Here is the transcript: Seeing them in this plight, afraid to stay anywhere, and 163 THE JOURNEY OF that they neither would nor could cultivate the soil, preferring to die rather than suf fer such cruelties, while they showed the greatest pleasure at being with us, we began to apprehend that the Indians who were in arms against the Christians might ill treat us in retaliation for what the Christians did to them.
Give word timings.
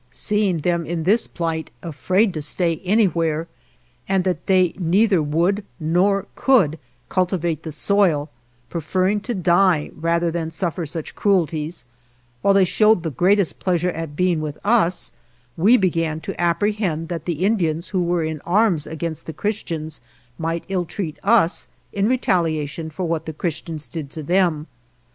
Seeing 0.09 0.57
them 0.57 0.83
in 0.83 1.03
this 1.03 1.27
plight, 1.27 1.69
afraid 1.83 2.33
to 2.33 2.41
stay 2.41 2.77
anywhere, 2.83 3.47
and 4.09 4.25
163 4.25 4.47
THE 4.47 4.73
JOURNEY 4.73 4.73
OF 4.73 4.77
that 4.79 4.79
they 4.79 4.89
neither 5.15 5.21
would 5.21 5.63
nor 5.79 6.25
could 6.33 6.79
cultivate 7.07 7.61
the 7.61 7.71
soil, 7.71 8.31
preferring 8.67 9.19
to 9.19 9.35
die 9.35 9.91
rather 9.93 10.31
than 10.31 10.49
suf 10.49 10.73
fer 10.73 10.87
such 10.87 11.13
cruelties, 11.13 11.85
while 12.41 12.55
they 12.55 12.65
showed 12.65 13.03
the 13.03 13.11
greatest 13.11 13.59
pleasure 13.59 13.91
at 13.91 14.15
being 14.15 14.41
with 14.41 14.57
us, 14.65 15.11
we 15.55 15.77
began 15.77 16.19
to 16.21 16.41
apprehend 16.41 17.07
that 17.09 17.25
the 17.25 17.45
Indians 17.45 17.89
who 17.89 18.01
were 18.01 18.23
in 18.23 18.41
arms 18.41 18.87
against 18.87 19.27
the 19.27 19.33
Christians 19.33 20.01
might 20.39 20.63
ill 20.67 20.85
treat 20.85 21.19
us 21.23 21.67
in 21.93 22.09
retaliation 22.09 22.89
for 22.89 23.03
what 23.07 23.27
the 23.27 23.33
Christians 23.33 23.87
did 23.87 24.09
to 24.09 24.23
them. 24.23 24.65